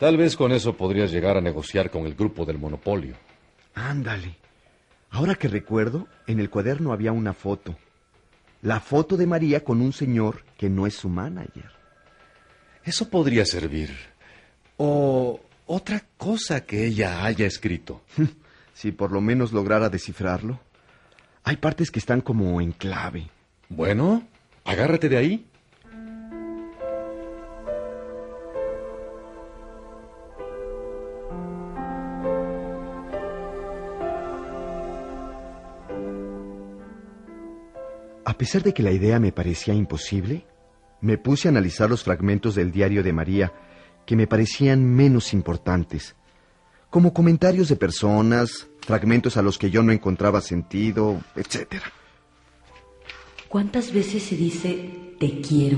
Tal 0.00 0.16
vez 0.16 0.34
con 0.34 0.50
eso 0.50 0.78
podrías 0.78 1.12
llegar 1.12 1.36
a 1.36 1.42
negociar 1.42 1.90
con 1.90 2.06
el 2.06 2.14
grupo 2.14 2.46
del 2.46 2.58
monopolio. 2.58 3.16
Ándale. 3.74 4.34
Ahora 5.10 5.34
que 5.34 5.46
recuerdo, 5.46 6.08
en 6.26 6.40
el 6.40 6.48
cuaderno 6.48 6.94
había 6.94 7.12
una 7.12 7.34
foto. 7.34 7.76
La 8.62 8.80
foto 8.80 9.18
de 9.18 9.26
María 9.26 9.62
con 9.62 9.82
un 9.82 9.92
señor 9.92 10.46
que 10.56 10.70
no 10.70 10.86
es 10.86 10.94
su 10.94 11.10
manager. 11.10 11.70
Eso 12.82 13.10
podría 13.10 13.44
servir. 13.44 13.94
O 14.78 15.38
otra 15.66 16.02
cosa 16.16 16.64
que 16.64 16.86
ella 16.86 17.22
haya 17.24 17.46
escrito. 17.46 18.02
Si 18.72 18.92
por 18.92 19.12
lo 19.12 19.20
menos 19.20 19.52
lograra 19.52 19.90
descifrarlo. 19.90 20.58
Hay 21.44 21.56
partes 21.56 21.90
que 21.90 21.98
están 21.98 22.22
como 22.22 22.62
en 22.62 22.72
clave. 22.72 23.28
Bueno, 23.68 24.26
agárrate 24.64 25.10
de 25.10 25.18
ahí. 25.18 25.49
Pesar 38.40 38.62
de 38.62 38.72
que 38.72 38.82
la 38.82 38.90
idea 38.90 39.20
me 39.20 39.32
parecía 39.32 39.74
imposible, 39.74 40.46
me 41.02 41.18
puse 41.18 41.46
a 41.46 41.50
analizar 41.50 41.90
los 41.90 42.04
fragmentos 42.04 42.54
del 42.54 42.72
diario 42.72 43.02
de 43.02 43.12
María 43.12 43.52
que 44.06 44.16
me 44.16 44.26
parecían 44.26 44.82
menos 44.82 45.34
importantes, 45.34 46.16
como 46.88 47.12
comentarios 47.12 47.68
de 47.68 47.76
personas, 47.76 48.66
fragmentos 48.80 49.36
a 49.36 49.42
los 49.42 49.58
que 49.58 49.68
yo 49.68 49.82
no 49.82 49.92
encontraba 49.92 50.40
sentido, 50.40 51.20
etcétera. 51.36 51.92
¿Cuántas 53.50 53.92
veces 53.92 54.22
se 54.22 54.36
dice 54.36 55.16
te 55.18 55.42
quiero? 55.42 55.76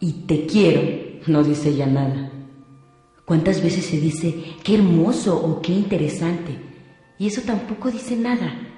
Y 0.00 0.24
te 0.26 0.46
quiero 0.46 0.82
no 1.28 1.44
dice 1.44 1.76
ya 1.76 1.86
nada. 1.86 2.32
¿Cuántas 3.24 3.62
veces 3.62 3.86
se 3.86 4.00
dice 4.00 4.56
qué 4.64 4.74
hermoso 4.74 5.40
o 5.40 5.62
qué 5.62 5.70
interesante? 5.70 6.58
Y 7.20 7.28
eso 7.28 7.42
tampoco 7.42 7.88
dice 7.88 8.16
nada. 8.16 8.71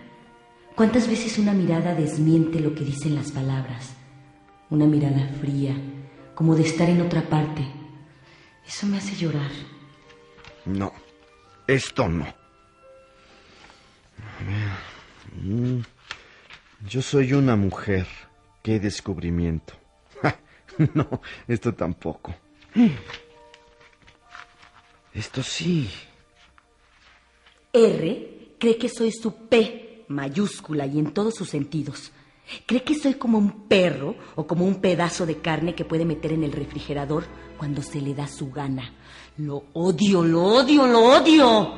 ¿Cuántas 0.75 1.07
veces 1.09 1.39
una 1.39 1.53
mirada 1.53 1.95
desmiente 1.95 2.59
lo 2.61 2.75
que 2.75 2.85
dicen 2.85 3.15
las 3.15 3.31
palabras? 3.31 3.95
Una 4.71 4.87
mirada 4.87 5.29
fría, 5.41 5.77
como 6.35 6.57
de 6.57 6.63
estar 6.65 6.89
en 6.89 7.01
otra 7.01 7.23
parte. 7.29 7.65
Eso 8.67 8.87
me 8.87 8.97
hace 8.99 9.15
llorar. 9.15 9.51
No, 10.65 10.93
esto 11.69 12.09
no. 12.09 12.27
Mm, 15.43 15.81
Yo 16.89 17.03
soy 17.03 17.33
una 17.35 17.57
mujer. 17.57 18.07
Qué 18.63 18.81
descubrimiento. 18.81 19.75
No, 20.93 21.21
esto 21.47 21.73
tampoco. 21.73 22.35
Esto 25.13 25.41
sí. 25.41 25.89
R 27.73 28.57
cree 28.59 28.77
que 28.77 28.89
soy 28.89 29.13
su 29.13 29.47
P 29.49 29.84
mayúscula 30.09 30.87
y 30.87 30.99
en 30.99 31.13
todos 31.13 31.35
sus 31.35 31.49
sentidos. 31.49 32.13
Cree 32.67 32.83
que 32.83 32.95
soy 32.95 33.15
como 33.15 33.39
un 33.39 33.69
perro 33.69 34.17
o 34.35 34.47
como 34.47 34.67
un 34.67 34.77
pedazo 34.77 35.27
de 35.27 35.39
carne 35.39 35.75
que 35.75 35.85
puede 35.85 36.05
meter 36.05 36.33
en 36.33 36.45
el 36.45 36.53
refrigerador 36.53 37.25
cuando 37.59 37.83
se 37.83 38.01
le 38.01 38.15
da 38.15 38.27
su 38.27 38.51
gana. 38.51 38.93
Lo 39.39 39.65
odio, 39.73 40.25
lo 40.25 40.43
odio, 40.43 40.87
lo 40.87 41.01
odio. 41.01 41.75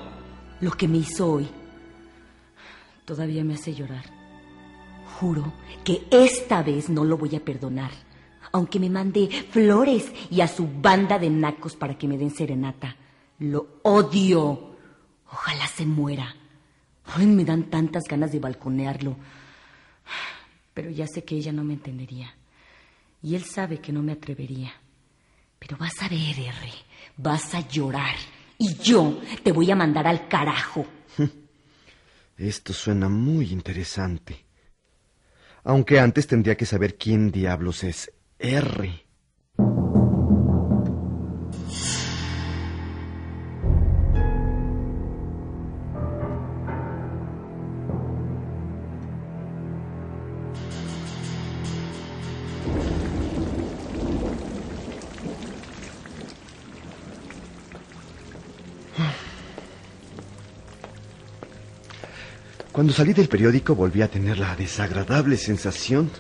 Lo 0.61 0.71
que 0.73 0.89
me 0.89 0.99
hizo 0.99 1.31
hoy 1.31 1.49
todavía 3.05 3.45
me 3.45 3.55
hace 3.55 3.75
llorar. 3.75 4.05
Juro 5.19 5.53
que 5.85 6.07
esta 6.11 6.63
vez 6.63 6.91
no 6.91 7.05
lo 7.05 7.17
voy 7.17 7.37
a 7.37 7.45
perdonar. 7.45 7.93
Aunque 8.53 8.81
me 8.81 8.91
mande 8.91 9.29
flores 9.51 10.13
y 10.31 10.41
a 10.41 10.49
su 10.49 10.69
banda 10.69 11.19
de 11.19 11.31
nacos 11.31 11.77
para 11.77 11.97
que 11.97 12.09
me 12.09 12.19
den 12.19 12.31
serenata. 12.31 12.97
Lo 13.39 13.81
odio. 13.83 14.75
Ojalá 15.31 15.67
se 15.69 15.87
muera. 15.87 16.35
Ay, 17.15 17.27
me 17.27 17.45
dan 17.45 17.65
tantas 17.71 18.05
ganas 18.09 18.33
de 18.33 18.41
balconearlo. 18.41 19.17
Pero 20.75 20.91
ya 20.91 21.07
sé 21.07 21.25
que 21.25 21.37
ella 21.37 21.53
no 21.53 21.65
me 21.65 21.75
entendería. 21.75 22.35
Y 23.23 23.35
él 23.35 23.45
sabe 23.45 23.81
que 23.81 23.93
no 23.93 24.03
me 24.03 24.13
atrevería. 24.13 24.73
Pero 25.59 25.77
vas 25.77 26.03
a 26.03 26.09
ver, 26.09 26.39
R. 26.39 26.73
Vas 27.17 27.55
a 27.55 27.67
llorar. 27.67 28.17
Y 28.59 28.75
yo 28.77 29.21
te 29.43 29.53
voy 29.53 29.71
a 29.71 29.77
mandar 29.77 30.07
al 30.07 30.29
carajo. 30.29 30.87
Esto 32.37 32.73
suena 32.73 33.09
muy 33.09 33.53
interesante. 33.53 34.45
Aunque 35.65 35.99
antes 35.99 36.27
tendría 36.27 36.57
que 36.57 36.67
saber 36.67 36.97
quién 36.97 37.31
diablos 37.31 37.83
es 37.85 38.13
R. 38.39 39.06
Cuando 62.77 62.93
salí 62.93 63.15
del 63.15 63.31
periódico 63.31 63.75
volví 63.75 64.03
a 64.03 64.11
tener 64.11 64.37
la 64.37 64.55
desagradable 64.55 65.39
sensación 65.39 66.11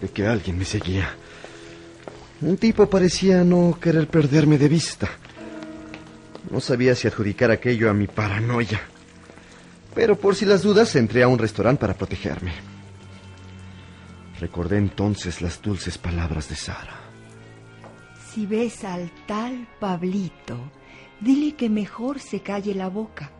de 0.00 0.08
que 0.08 0.24
alguien 0.24 0.56
me 0.56 0.64
seguía. 0.64 1.16
Un 2.42 2.58
tipo 2.58 2.88
parecía 2.88 3.42
no 3.42 3.76
querer 3.80 4.06
perderme 4.06 4.56
de 4.56 4.68
vista. 4.68 5.08
No 6.48 6.60
sabía 6.60 6.94
si 6.94 7.08
adjudicar 7.08 7.50
aquello 7.50 7.90
a 7.90 7.92
mi 7.92 8.06
paranoia. 8.06 8.80
Pero 9.92 10.14
por 10.14 10.36
si 10.36 10.44
las 10.44 10.62
dudas 10.62 10.94
entré 10.94 11.24
a 11.24 11.28
un 11.28 11.40
restaurante 11.40 11.80
para 11.80 11.94
protegerme. 11.94 12.52
Recordé 14.38 14.78
entonces 14.78 15.42
las 15.42 15.60
dulces 15.60 15.98
palabras 15.98 16.48
de 16.48 16.54
Sara. 16.54 17.00
Si 18.32 18.46
ves 18.46 18.84
al 18.84 19.10
tal 19.26 19.66
Pablito, 19.80 20.70
dile 21.20 21.56
que 21.56 21.68
mejor 21.68 22.20
se 22.20 22.42
calle 22.42 22.76
la 22.76 22.88
boca, 22.88 23.32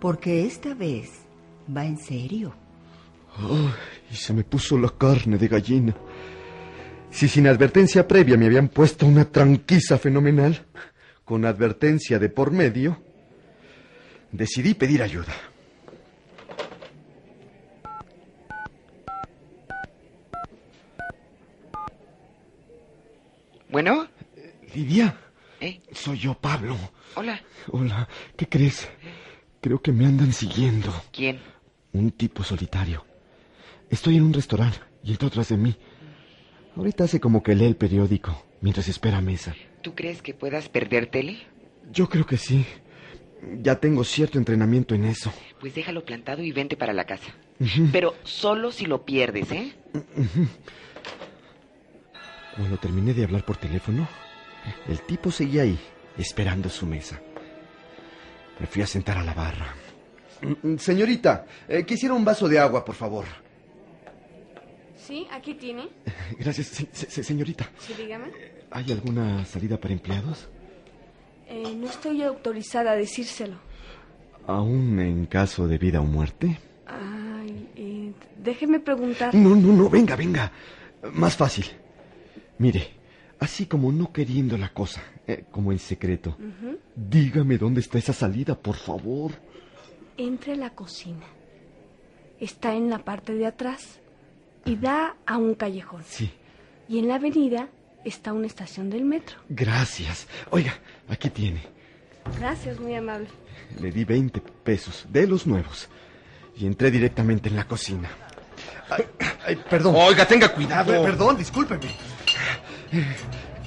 porque 0.00 0.46
esta 0.46 0.72
vez 0.72 1.27
va 1.74 1.84
en 1.84 1.98
serio. 1.98 2.54
Ay, 3.36 3.72
y 4.10 4.14
se 4.14 4.32
me 4.32 4.44
puso 4.44 4.78
la 4.78 4.88
carne 4.90 5.38
de 5.38 5.48
gallina. 5.48 5.94
Si 7.10 7.28
sin 7.28 7.46
advertencia 7.46 8.06
previa 8.06 8.36
me 8.36 8.46
habían 8.46 8.68
puesto 8.68 9.06
una 9.06 9.24
tranquiza 9.24 9.98
fenomenal, 9.98 10.66
con 11.24 11.44
advertencia 11.44 12.18
de 12.18 12.28
por 12.28 12.50
medio, 12.50 13.02
decidí 14.32 14.74
pedir 14.74 15.02
ayuda. 15.02 15.34
Bueno, 23.70 24.08
Lidia, 24.74 25.14
¿eh? 25.60 25.80
soy 25.92 26.18
yo, 26.18 26.34
Pablo. 26.34 26.76
Hola. 27.14 27.40
Hola, 27.70 28.08
¿qué 28.36 28.48
crees? 28.48 28.88
Creo 29.60 29.80
que 29.82 29.92
me 29.92 30.06
andan 30.06 30.32
siguiendo. 30.32 30.92
¿Quién? 31.12 31.40
Un 31.92 32.10
tipo 32.12 32.42
solitario. 32.42 33.04
Estoy 33.90 34.16
en 34.16 34.24
un 34.24 34.32
restaurante 34.32 34.78
y 35.02 35.12
entró 35.12 35.30
tras 35.30 35.48
de 35.48 35.56
mí. 35.56 35.76
Ahorita 36.76 37.04
hace 37.04 37.20
como 37.20 37.42
que 37.42 37.54
lee 37.54 37.64
el 37.64 37.76
periódico 37.76 38.44
mientras 38.60 38.88
espera 38.88 39.20
mesa. 39.20 39.54
¿Tú 39.82 39.94
crees 39.94 40.22
que 40.22 40.34
puedas 40.34 40.68
perdértele? 40.68 41.38
Yo 41.92 42.08
creo 42.08 42.26
que 42.26 42.36
sí. 42.36 42.66
Ya 43.62 43.76
tengo 43.76 44.04
cierto 44.04 44.36
entrenamiento 44.38 44.94
en 44.94 45.04
eso. 45.04 45.32
Pues 45.60 45.74
déjalo 45.74 46.04
plantado 46.04 46.42
y 46.42 46.52
vente 46.52 46.76
para 46.76 46.92
la 46.92 47.04
casa. 47.04 47.32
Pero 47.92 48.14
solo 48.24 48.72
si 48.72 48.86
lo 48.86 49.04
pierdes, 49.04 49.50
¿eh? 49.52 49.72
Cuando 52.56 52.76
terminé 52.78 53.14
de 53.14 53.24
hablar 53.24 53.44
por 53.44 53.56
teléfono, 53.56 54.08
el 54.88 55.00
tipo 55.02 55.30
seguía 55.30 55.62
ahí, 55.62 55.78
esperando 56.16 56.68
su 56.68 56.86
mesa. 56.86 57.20
Me 58.58 58.66
fui 58.66 58.82
a 58.82 58.86
sentar 58.86 59.16
a 59.18 59.22
la 59.22 59.34
barra. 59.34 59.74
Mm, 60.42 60.76
Señorita, 60.76 61.46
eh, 61.68 61.84
quisiera 61.84 62.14
un 62.14 62.24
vaso 62.24 62.48
de 62.48 62.58
agua, 62.58 62.84
por 62.84 62.94
favor. 62.94 63.24
Sí, 64.96 65.26
aquí 65.32 65.54
tiene. 65.54 65.88
Gracias, 66.38 66.66
se- 66.68 66.88
se- 66.92 67.22
señorita. 67.24 67.68
Sí, 67.78 67.94
dígame. 67.96 68.26
¿Hay 68.70 68.92
alguna 68.92 69.44
salida 69.46 69.78
para 69.80 69.94
empleados? 69.94 70.48
Eh, 71.48 71.74
no 71.76 71.86
estoy 71.88 72.22
autorizada 72.22 72.92
a 72.92 72.96
decírselo. 72.96 73.56
¿Aún 74.46 75.00
en 75.00 75.26
caso 75.26 75.66
de 75.66 75.78
vida 75.78 76.00
o 76.00 76.04
muerte? 76.04 76.58
Ay, 76.86 77.68
eh, 77.76 78.12
déjeme 78.36 78.80
preguntar. 78.80 79.34
No, 79.34 79.56
no, 79.56 79.72
no, 79.72 79.88
venga, 79.88 80.14
venga. 80.16 80.52
Más 81.14 81.36
fácil. 81.36 81.64
Mire, 82.58 82.88
así 83.38 83.66
como 83.66 83.90
no 83.92 84.12
queriendo 84.12 84.58
la 84.58 84.70
cosa, 84.70 85.02
eh, 85.26 85.44
como 85.50 85.72
en 85.72 85.78
secreto, 85.78 86.36
dígame 86.94 87.56
dónde 87.56 87.80
está 87.80 87.98
esa 87.98 88.12
salida, 88.12 88.54
por 88.58 88.76
favor. 88.76 89.32
Entre 90.18 90.52
a 90.52 90.56
la 90.56 90.70
cocina. 90.70 91.24
Está 92.40 92.74
en 92.74 92.90
la 92.90 92.98
parte 92.98 93.34
de 93.34 93.46
atrás 93.46 94.00
y 94.64 94.76
da 94.76 95.16
a 95.26 95.38
un 95.38 95.54
callejón. 95.54 96.02
Sí, 96.06 96.30
Y 96.88 96.98
en 96.98 97.08
la 97.08 97.14
avenida 97.16 97.68
está 98.04 98.32
una 98.32 98.46
estación 98.46 98.90
del 98.90 99.04
metro. 99.04 99.36
gracias. 99.48 100.26
Oiga, 100.50 100.74
aquí 101.08 101.30
tiene. 101.30 101.62
Gracias, 102.38 102.78
muy 102.78 102.94
amable. 102.94 103.28
Le 103.80 103.90
di 103.90 104.04
20 104.04 104.40
pesos, 104.40 105.06
de 105.10 105.26
los 105.26 105.46
nuevos. 105.46 105.88
Y 106.56 106.66
entré 106.66 106.90
directamente 106.90 107.48
en 107.48 107.56
la 107.56 107.64
cocina. 107.66 108.08
Ay, 108.90 109.04
ay, 109.46 109.56
perdón. 109.70 109.94
Oiga, 109.96 110.26
tenga 110.26 110.48
cuidado. 110.52 110.92
Ay, 110.92 111.02
Perdón, 111.04 111.36
discúlpeme. 111.36 111.86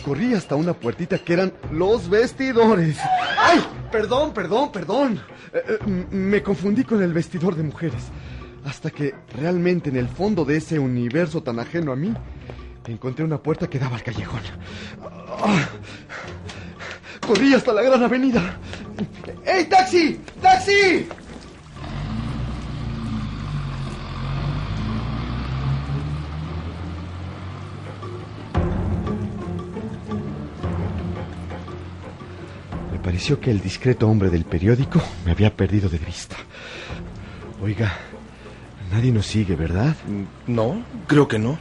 Corrí 0.04 0.34
hasta 0.34 0.56
una 0.56 0.74
puertita 0.74 1.18
que 1.20 1.34
eran 1.34 1.54
los 1.72 2.10
vestidores. 2.10 2.98
¡Ay! 3.38 3.60
Perdón, 3.92 4.34
perdón, 4.34 4.72
perdón. 4.72 5.22
Eh, 5.54 5.62
eh, 5.68 6.06
me 6.12 6.42
confundí 6.42 6.84
con 6.84 7.02
el 7.04 7.14
vestidor 7.14 7.56
de 7.56 7.64
mujeres. 7.64 8.04
Hasta 8.66 8.90
que 8.90 9.14
realmente 9.36 9.90
en 9.90 9.98
el 9.98 10.08
fondo 10.08 10.46
de 10.46 10.58
ese 10.58 10.80
universo 10.80 11.42
tan 11.44 11.60
ajeno 11.60 11.92
a 11.92 11.96
mí, 11.96 12.14
encontré 12.88 13.26
una 13.26 13.38
puerta 13.38 13.70
que 13.70 13.80
daba 13.80 13.96
al 13.96 14.04
callejón. 14.04 14.42
Ah. 15.04 15.68
Corrí 17.26 17.54
hasta 17.54 17.74
la 17.74 17.82
gran 17.82 18.02
avenida. 18.04 18.58
¡Ey, 19.46 19.66
taxi! 19.66 20.20
¡Taxi! 20.42 21.08
Pareció 33.12 33.42
que 33.42 33.52
el 33.52 33.60
discreto 33.60 34.08
hombre 34.08 34.30
del 34.30 34.46
periódico 34.46 35.02
me 35.26 35.34
había 35.34 35.54
perdido 35.54 35.90
de 35.90 35.98
vista. 35.98 36.38
Oiga, 37.62 37.92
nadie 38.90 39.12
nos 39.12 39.26
sigue, 39.26 39.54
¿verdad? 39.58 39.98
No, 40.48 40.82
creo 41.08 41.28
que 41.28 41.38
no. 41.38 41.60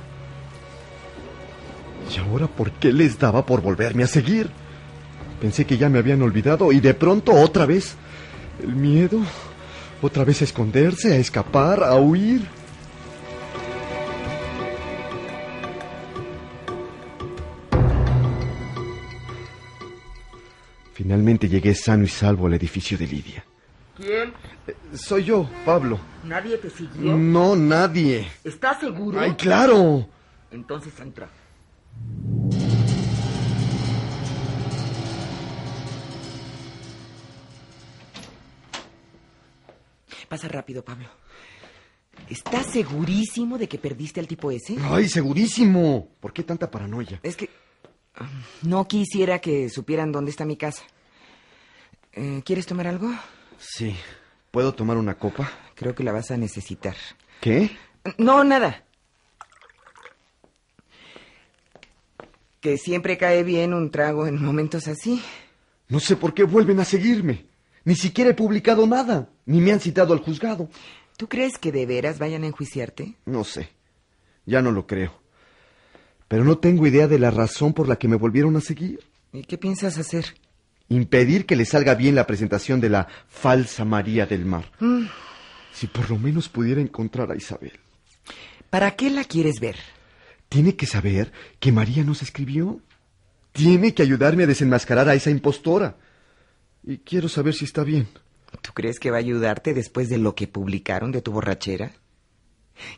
¿Y 2.14 2.20
ahora 2.20 2.46
por 2.46 2.70
qué 2.70 2.92
les 2.92 3.18
daba 3.18 3.44
por 3.46 3.62
volverme 3.62 4.04
a 4.04 4.06
seguir? 4.06 4.48
Pensé 5.40 5.64
que 5.64 5.76
ya 5.76 5.88
me 5.88 5.98
habían 5.98 6.22
olvidado 6.22 6.70
y 6.70 6.78
de 6.78 6.94
pronto 6.94 7.32
otra 7.32 7.66
vez. 7.66 7.96
El 8.62 8.76
miedo. 8.76 9.18
Otra 10.02 10.22
vez 10.22 10.42
a 10.42 10.44
esconderse, 10.44 11.14
a 11.14 11.16
escapar, 11.16 11.82
a 11.82 11.96
huir. 11.96 12.42
Finalmente 21.00 21.48
llegué 21.48 21.74
sano 21.74 22.04
y 22.04 22.08
salvo 22.08 22.46
al 22.46 22.52
edificio 22.52 22.98
de 22.98 23.06
Lidia. 23.06 23.42
¿Quién? 23.96 24.34
Eh, 24.66 24.76
soy 24.92 25.24
yo, 25.24 25.48
Pablo. 25.64 25.98
¿Nadie 26.24 26.58
te 26.58 26.68
siguió? 26.68 27.16
No, 27.16 27.56
nadie. 27.56 28.28
¿Estás 28.44 28.80
seguro? 28.80 29.18
¡Ay, 29.18 29.32
claro! 29.32 30.06
Entonces 30.50 30.92
entra. 31.00 31.30
Pasa 40.28 40.48
rápido, 40.48 40.84
Pablo. 40.84 41.08
¿Estás 42.28 42.66
segurísimo 42.66 43.56
de 43.56 43.70
que 43.70 43.78
perdiste 43.78 44.20
al 44.20 44.28
tipo 44.28 44.50
ese? 44.50 44.76
¡Ay, 44.82 45.08
segurísimo! 45.08 46.10
¿Por 46.20 46.34
qué 46.34 46.42
tanta 46.42 46.70
paranoia? 46.70 47.20
Es 47.22 47.36
que 47.36 47.48
no 48.62 48.86
quisiera 48.88 49.38
que 49.40 49.68
supieran 49.68 50.12
dónde 50.12 50.30
está 50.30 50.44
mi 50.44 50.56
casa. 50.56 50.82
Eh, 52.12 52.42
¿Quieres 52.44 52.66
tomar 52.66 52.86
algo? 52.86 53.10
Sí. 53.58 53.96
¿Puedo 54.50 54.74
tomar 54.74 54.96
una 54.96 55.16
copa? 55.18 55.50
Creo 55.74 55.94
que 55.94 56.02
la 56.02 56.12
vas 56.12 56.30
a 56.30 56.36
necesitar. 56.36 56.96
¿Qué? 57.40 57.70
No, 58.18 58.42
nada. 58.44 58.84
Que 62.60 62.76
siempre 62.76 63.16
cae 63.16 63.42
bien 63.42 63.72
un 63.72 63.90
trago 63.90 64.26
en 64.26 64.42
momentos 64.42 64.88
así. 64.88 65.22
No 65.88 66.00
sé 66.00 66.16
por 66.16 66.34
qué 66.34 66.44
vuelven 66.44 66.80
a 66.80 66.84
seguirme. 66.84 67.46
Ni 67.84 67.94
siquiera 67.96 68.30
he 68.30 68.34
publicado 68.34 68.86
nada, 68.86 69.30
ni 69.46 69.60
me 69.60 69.72
han 69.72 69.80
citado 69.80 70.12
al 70.12 70.20
juzgado. 70.20 70.68
¿Tú 71.16 71.28
crees 71.28 71.58
que 71.58 71.72
de 71.72 71.86
veras 71.86 72.18
vayan 72.18 72.44
a 72.44 72.46
enjuiciarte? 72.46 73.16
No 73.24 73.44
sé. 73.44 73.70
Ya 74.44 74.60
no 74.62 74.72
lo 74.72 74.86
creo. 74.86 75.19
Pero 76.30 76.44
no 76.44 76.58
tengo 76.58 76.86
idea 76.86 77.08
de 77.08 77.18
la 77.18 77.32
razón 77.32 77.72
por 77.72 77.88
la 77.88 77.96
que 77.96 78.06
me 78.06 78.14
volvieron 78.14 78.56
a 78.56 78.60
seguir. 78.60 79.00
¿Y 79.32 79.42
qué 79.42 79.58
piensas 79.58 79.98
hacer? 79.98 80.36
Impedir 80.88 81.44
que 81.44 81.56
le 81.56 81.64
salga 81.64 81.96
bien 81.96 82.14
la 82.14 82.28
presentación 82.28 82.80
de 82.80 82.88
la 82.88 83.08
falsa 83.26 83.84
María 83.84 84.26
del 84.26 84.44
Mar. 84.44 84.70
Mm. 84.78 85.06
Si 85.72 85.88
por 85.88 86.08
lo 86.08 86.18
menos 86.18 86.48
pudiera 86.48 86.80
encontrar 86.80 87.32
a 87.32 87.36
Isabel. 87.36 87.72
¿Para 88.70 88.92
qué 88.92 89.10
la 89.10 89.24
quieres 89.24 89.58
ver? 89.58 89.74
Tiene 90.48 90.76
que 90.76 90.86
saber 90.86 91.32
que 91.58 91.72
María 91.72 92.04
nos 92.04 92.22
escribió. 92.22 92.80
Tiene 93.50 93.92
que 93.92 94.04
ayudarme 94.04 94.44
a 94.44 94.46
desenmascarar 94.46 95.08
a 95.08 95.14
esa 95.14 95.30
impostora. 95.30 95.96
Y 96.84 96.98
quiero 96.98 97.28
saber 97.28 97.54
si 97.54 97.64
está 97.64 97.82
bien. 97.82 98.06
¿Tú 98.62 98.70
crees 98.72 99.00
que 99.00 99.10
va 99.10 99.16
a 99.16 99.18
ayudarte 99.18 99.74
después 99.74 100.08
de 100.08 100.18
lo 100.18 100.36
que 100.36 100.46
publicaron 100.46 101.10
de 101.10 101.22
tu 101.22 101.32
borrachera? 101.32 101.90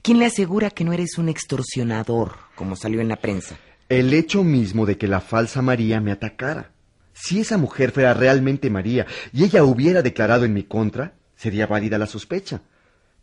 ¿Quién 0.03 0.18
le 0.18 0.27
asegura 0.27 0.71
que 0.71 0.85
no 0.85 0.92
eres 0.92 1.18
un 1.18 1.29
extorsionador, 1.29 2.37
como 2.55 2.77
salió 2.77 3.01
en 3.01 3.09
la 3.09 3.16
prensa? 3.16 3.57
El 3.88 4.14
hecho 4.14 4.45
mismo 4.45 4.87
de 4.87 4.97
que 4.97 5.09
la 5.09 5.21
falsa 5.21 5.62
María 5.62 6.01
me 6.01 6.12
atacara. 6.12 6.71
Si 7.12 7.40
esa 7.40 7.59
mujer 7.59 7.92
fuera 7.92 8.14
realmente 8.14 8.71
María 8.71 9.07
y 9.33 9.45
ella 9.45 9.64
hubiera 9.64 10.03
declarado 10.03 10.45
en 10.45 10.55
mi 10.55 10.64
contra, 10.64 11.14
sería 11.37 11.66
válida 11.66 11.99
la 11.99 12.07
sospecha. 12.07 12.62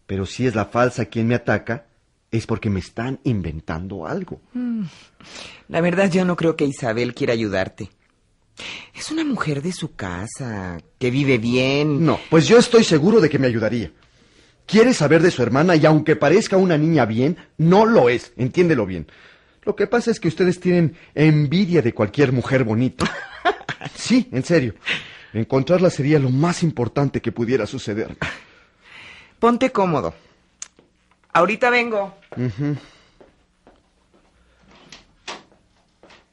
Pero 0.05 0.25
si 0.25 0.45
es 0.45 0.55
la 0.55 0.65
falsa 0.65 1.05
quien 1.05 1.27
me 1.27 1.35
ataca, 1.35 1.85
es 2.31 2.45
porque 2.45 2.69
me 2.69 2.79
están 2.79 3.19
inventando 3.23 4.05
algo. 4.05 4.41
Mm. 4.53 4.83
La 5.69 5.81
verdad 5.81 6.11
yo 6.11 6.25
no 6.25 6.35
creo 6.35 6.55
que 6.55 6.65
Isabel 6.65 7.13
quiera 7.15 7.33
ayudarte. 7.33 7.89
Es 8.95 9.09
una 9.11 9.23
mujer 9.23 9.61
de 9.61 9.71
su 9.71 9.95
casa, 9.95 10.79
que 10.97 11.11
vive 11.11 11.37
bien. 11.37 12.05
No, 12.05 12.19
pues 12.29 12.47
yo 12.47 12.57
estoy 12.57 12.83
seguro 12.83 13.21
de 13.21 13.29
que 13.29 13.39
me 13.39 13.47
ayudaría. 13.47 13.91
Quiere 14.69 14.93
saber 14.93 15.23
de 15.23 15.31
su 15.31 15.41
hermana 15.41 15.75
y 15.75 15.85
aunque 15.87 16.15
parezca 16.15 16.55
una 16.55 16.77
niña 16.77 17.05
bien, 17.05 17.37
no 17.57 17.87
lo 17.87 18.07
es, 18.07 18.33
entiéndelo 18.37 18.85
bien. 18.85 19.07
Lo 19.63 19.75
que 19.75 19.87
pasa 19.87 20.11
es 20.11 20.19
que 20.19 20.27
ustedes 20.27 20.59
tienen 20.59 20.95
envidia 21.15 21.81
de 21.81 21.93
cualquier 21.93 22.31
mujer 22.31 22.63
bonita. 22.63 23.05
Sí, 23.95 24.27
en 24.31 24.43
serio. 24.43 24.75
Encontrarla 25.33 25.89
sería 25.89 26.19
lo 26.19 26.29
más 26.29 26.63
importante 26.63 27.21
que 27.21 27.31
pudiera 27.31 27.65
suceder. 27.65 28.17
Ponte 29.39 29.71
cómodo. 29.71 30.13
Ahorita 31.31 31.69
vengo. 31.69 32.15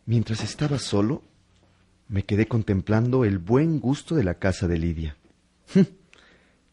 Mientras 0.06 0.42
estaba 0.42 0.78
solo, 0.78 1.22
me 2.08 2.24
quedé 2.24 2.48
contemplando 2.48 3.24
el 3.24 3.38
buen 3.38 3.78
gusto 3.78 4.14
de 4.14 4.24
la 4.24 4.34
casa 4.34 4.66
de 4.66 4.78
Lidia. 4.78 5.16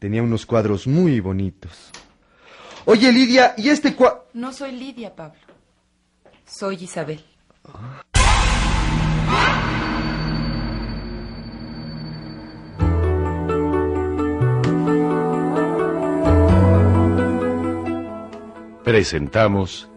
Tenía 0.04 0.22
unos 0.22 0.46
cuadros 0.46 0.86
muy 0.86 1.22
bonitos. 1.22 1.90
Oye, 2.84 3.10
Lidia, 3.10 3.54
¿y 3.56 3.70
este 3.70 3.96
cuadro? 3.96 4.28
No 4.34 4.52
soy 4.52 4.74
Lidia, 4.74 5.16
Pablo. 5.16 5.40
Soy 6.46 6.76
Isabel. 6.76 7.24
Presentamos 18.84 19.88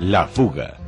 La 0.00 0.26
fuga. 0.26 0.81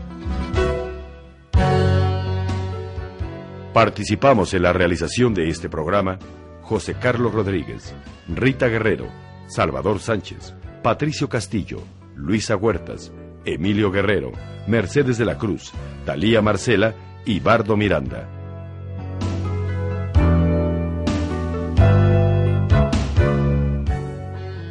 Participamos 3.74 4.54
en 4.54 4.62
la 4.62 4.72
realización 4.72 5.34
de 5.34 5.48
este 5.48 5.68
programa 5.68 6.20
José 6.62 6.94
Carlos 6.94 7.34
Rodríguez, 7.34 7.92
Rita 8.28 8.68
Guerrero, 8.68 9.08
Salvador 9.48 9.98
Sánchez, 9.98 10.54
Patricio 10.80 11.28
Castillo, 11.28 11.82
Luisa 12.14 12.54
Huertas, 12.54 13.10
Emilio 13.44 13.90
Guerrero, 13.90 14.30
Mercedes 14.68 15.18
de 15.18 15.24
la 15.24 15.38
Cruz, 15.38 15.72
Talía 16.06 16.40
Marcela 16.40 16.94
y 17.26 17.40
Bardo 17.40 17.76
Miranda. 17.76 18.28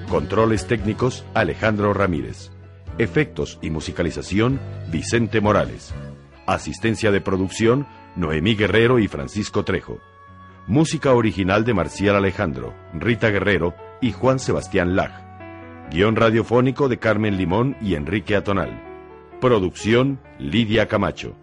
Controles 0.07 0.65
técnicos 0.65 1.25
Alejandro 1.33 1.93
Ramírez. 1.93 2.51
Efectos 2.97 3.59
y 3.61 3.69
musicalización 3.69 4.61
Vicente 4.89 5.41
Morales. 5.41 5.93
Asistencia 6.45 7.11
de 7.11 7.19
producción 7.19 7.85
Noemí 8.15 8.55
Guerrero 8.55 8.99
y 8.99 9.07
Francisco 9.07 9.63
Trejo. 9.63 9.99
Música 10.67 11.13
original 11.13 11.65
de 11.65 11.73
Marcial 11.73 12.15
Alejandro, 12.15 12.73
Rita 12.93 13.29
Guerrero 13.29 13.75
y 14.01 14.11
Juan 14.11 14.39
Sebastián 14.39 14.95
Lag. 14.95 15.89
Guión 15.91 16.15
radiofónico 16.15 16.89
de 16.89 16.99
Carmen 16.99 17.37
Limón 17.37 17.75
y 17.81 17.95
Enrique 17.95 18.35
Atonal. 18.35 18.81
Producción 19.41 20.19
Lidia 20.39 20.87
Camacho. 20.87 21.35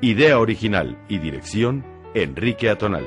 Idea 0.00 0.38
original 0.38 0.98
y 1.08 1.18
dirección 1.18 1.84
Enrique 2.14 2.68
Atonal. 2.68 3.06